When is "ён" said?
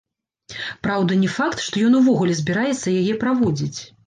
1.89-1.99